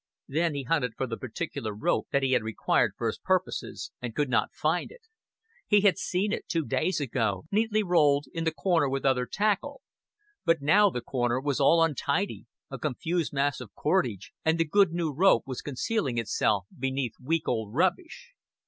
Then 0.27 0.55
he 0.55 0.63
hunted 0.63 0.93
for 0.97 1.05
the 1.05 1.15
particular 1.15 1.75
rope 1.75 2.07
that 2.11 2.23
he 2.23 2.35
required 2.35 2.93
for 2.97 3.05
his 3.05 3.19
purposes, 3.19 3.91
and 4.01 4.15
could 4.15 4.31
not 4.31 4.51
find 4.51 4.89
it. 4.91 5.01
He 5.67 5.81
had 5.81 5.99
seen 5.99 6.31
it 6.33 6.47
two 6.49 6.65
days 6.65 6.99
ago, 6.99 7.43
neatly 7.51 7.83
rolled, 7.83 8.25
in 8.33 8.43
the 8.43 8.51
corner 8.51 8.89
with 8.89 9.05
other 9.05 9.27
tackle; 9.27 9.83
but 10.43 10.59
now 10.59 10.89
the 10.89 11.01
corner 11.01 11.39
was 11.39 11.59
all 11.59 11.83
untidy, 11.83 12.47
a 12.71 12.79
confused 12.79 13.31
mass 13.31 13.61
of 13.61 13.75
cordage, 13.75 14.33
and 14.43 14.57
the 14.57 14.65
good 14.65 14.91
new 14.91 15.09
strong 15.09 15.19
rope 15.19 15.43
was 15.45 15.61
concealing 15.61 16.17
itself 16.17 16.65
beneath 16.75 17.13
weak 17.23 17.47
old 17.47 17.71
rubbish. 17.71 18.31